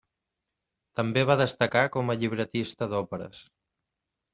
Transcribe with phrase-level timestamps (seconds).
[1.01, 3.49] També va destacar com a llibretista d'òperes.